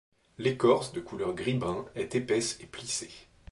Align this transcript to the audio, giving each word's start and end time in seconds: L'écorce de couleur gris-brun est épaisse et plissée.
L'écorce 0.39 0.93
de 0.93 0.99
couleur 0.99 1.35
gris-brun 1.35 1.85
est 1.93 2.15
épaisse 2.15 2.57
et 2.59 2.65
plissée. 2.65 3.11